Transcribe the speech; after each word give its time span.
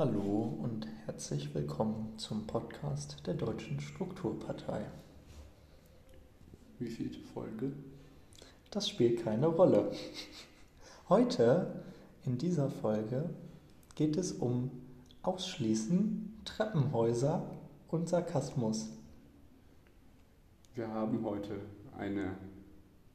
Hallo 0.00 0.56
und 0.62 0.86
herzlich 1.04 1.54
willkommen 1.54 2.14
zum 2.16 2.46
Podcast 2.46 3.18
der 3.26 3.34
Deutschen 3.34 3.78
Strukturpartei. 3.80 4.86
Wie 6.78 6.88
viele 6.88 7.18
Folge? 7.34 7.72
Das 8.70 8.88
spielt 8.88 9.22
keine 9.22 9.48
Rolle. 9.48 9.92
Heute 11.10 11.84
in 12.24 12.38
dieser 12.38 12.70
Folge 12.70 13.28
geht 13.94 14.16
es 14.16 14.32
um 14.32 14.70
Ausschließen, 15.20 16.34
Treppenhäuser 16.46 17.50
und 17.88 18.08
Sarkasmus. 18.08 18.88
Wir 20.76 20.88
haben 20.88 21.22
heute 21.26 21.60
eine, 21.98 22.38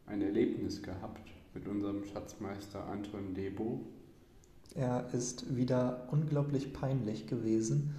ein 0.06 0.22
Erlebnis 0.22 0.84
gehabt 0.84 1.32
mit 1.56 1.68
unserem 1.68 2.04
Schatzmeister 2.06 2.86
Anton 2.86 3.34
Debo. 3.34 3.82
Er 4.76 5.08
ist 5.14 5.56
wieder 5.56 6.08
unglaublich 6.12 6.74
peinlich 6.74 7.28
gewesen. 7.28 7.96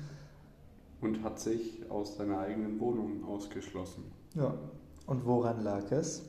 Und 1.01 1.23
hat 1.23 1.41
sich 1.41 1.91
aus 1.91 2.17
seiner 2.17 2.39
eigenen 2.39 2.79
Wohnung 2.81 3.25
ausgeschlossen. 3.25 4.05
Ja, 4.35 4.55
und 5.07 5.25
woran 5.25 5.63
lag 5.63 5.91
es? 5.91 6.29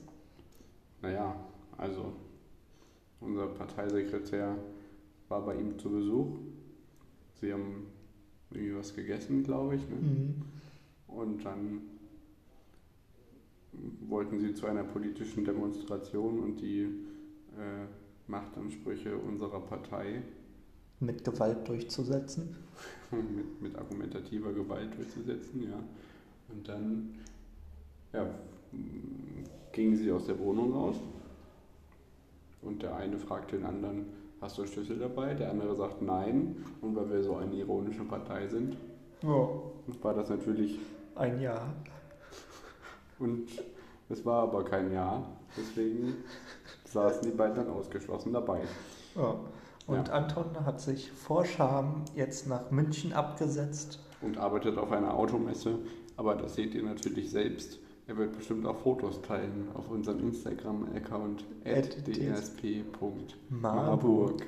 Naja, 1.01 1.35
also 1.77 2.13
unser 3.19 3.47
Parteisekretär 3.47 4.55
war 5.27 5.45
bei 5.45 5.55
ihm 5.55 5.77
zu 5.77 5.89
Besuch. 5.89 6.37
Sie 7.41 7.51
haben 7.51 7.87
irgendwie 8.49 8.75
was 8.75 8.95
gegessen, 8.95 9.43
glaube 9.43 9.75
ich. 9.75 9.81
Ne? 9.89 9.95
Mhm. 9.95 10.41
Und 11.07 11.43
dann 11.43 11.81
wollten 14.07 14.39
sie 14.39 14.53
zu 14.53 14.65
einer 14.65 14.83
politischen 14.83 15.43
Demonstration 15.43 16.39
und 16.39 16.61
die 16.61 16.83
äh, 17.57 17.85
Machtansprüche 18.27 19.15
unserer 19.17 19.59
Partei 19.61 20.21
Mit 20.99 21.23
Gewalt 21.23 21.67
durchzusetzen. 21.67 22.55
mit, 23.11 23.61
mit 23.61 23.75
argumentativer 23.77 24.51
Gewalt 24.53 24.95
durchzusetzen, 24.97 25.63
ja. 25.69 25.79
Und 26.49 26.67
dann 26.67 27.15
ja, 28.13 28.25
gingen 29.71 29.95
sie 29.95 30.11
aus 30.11 30.25
der 30.25 30.39
Wohnung 30.39 30.73
raus 30.73 30.95
und 32.61 32.81
der 32.81 32.95
eine 32.95 33.17
fragte 33.17 33.57
den 33.57 33.65
anderen, 33.65 34.05
hast 34.41 34.57
du 34.57 34.65
Schlüssel 34.65 34.97
dabei? 34.97 35.33
Der 35.33 35.51
andere 35.51 35.75
sagt 35.75 36.01
nein. 36.01 36.55
Und 36.81 36.95
weil 36.95 37.09
wir 37.09 37.23
so 37.23 37.35
eine 37.37 37.53
ironische 37.55 38.03
Partei 38.03 38.47
sind, 38.47 38.77
Ja. 39.21 39.49
war 40.01 40.13
das 40.13 40.29
natürlich, 40.29 40.79
Ein 41.15 41.39
Jahr. 41.41 41.73
und 43.19 43.47
es 44.09 44.25
war 44.25 44.43
aber 44.43 44.63
kein 44.65 44.91
Ja. 44.91 45.25
Deswegen 45.57 46.13
saßen 46.97 47.29
die 47.29 47.35
beiden 47.37 47.55
dann 47.55 47.69
ausgeschlossen 47.69 48.33
dabei. 48.33 48.61
Ja. 49.15 49.35
Und 49.87 50.07
Ja. 50.07 50.13
Anton 50.13 50.65
hat 50.65 50.81
sich 50.81 51.11
vor 51.11 51.45
Scham 51.45 52.03
jetzt 52.15 52.47
nach 52.47 52.71
München 52.71 53.13
abgesetzt. 53.13 53.99
und 54.21 54.37
arbeitet 54.37 54.77
auf 54.79 54.91
einer 54.91 55.13
Automesse. 55.13 55.77
Aber 56.17 56.33
das 56.35 56.55
seht 56.55 56.73
ihr 56.73 56.81
natürlich 56.83 57.29
selbst. 57.29 57.77
Er 58.07 58.17
wird 58.17 58.33
bestimmt 58.35 58.65
auch 58.65 58.77
Fotos 58.79 59.21
teilen 59.21 59.67
auf 59.75 59.89
unserem 59.91 60.19
Instagram-Account 60.19 61.45
At 61.65 62.07
dsp.marburg. 62.07 64.41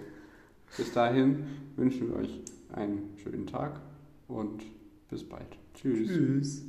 Bis 0.78 0.92
dahin 0.94 1.46
wünschen 1.76 2.10
wir 2.10 2.16
euch 2.18 2.40
einen 2.74 3.14
schönen 3.18 3.46
Tag 3.48 3.80
und 4.28 4.64
bis 5.10 5.28
bald. 5.28 5.58
Tschüss. 5.76 6.08
Tschüss. 6.08 6.64